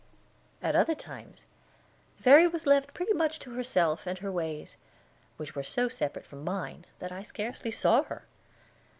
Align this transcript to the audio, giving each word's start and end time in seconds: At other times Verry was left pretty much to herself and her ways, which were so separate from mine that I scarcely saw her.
At 0.63 0.75
other 0.75 0.95
times 0.95 1.45
Verry 2.17 2.47
was 2.47 2.65
left 2.65 2.95
pretty 2.95 3.13
much 3.13 3.37
to 3.37 3.51
herself 3.53 4.07
and 4.07 4.17
her 4.17 4.31
ways, 4.31 4.75
which 5.37 5.53
were 5.53 5.61
so 5.61 5.89
separate 5.89 6.25
from 6.25 6.43
mine 6.43 6.85
that 6.97 7.11
I 7.11 7.21
scarcely 7.21 7.69
saw 7.69 8.01
her. 8.05 8.23